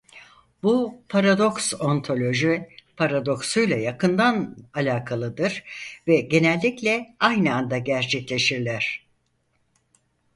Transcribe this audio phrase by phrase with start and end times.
[0.63, 5.63] Bu paradoks ontoloji paradoksuyla yakından alakalıdır
[6.07, 9.07] ve genellikle aynı anda gerçekleşirler.